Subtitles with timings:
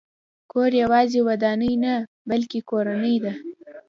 [0.51, 1.93] کور یوازې ودانۍ نه،
[2.29, 3.33] بلکې کورنۍ ده.